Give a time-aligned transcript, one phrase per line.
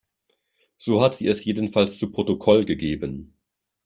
[0.79, 3.35] So hat sie es jedenfalls zu Protokoll gegeben.